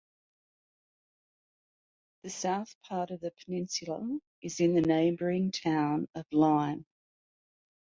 [2.23, 6.87] The south part of the peninsula is in the neighboring Town of Lyme.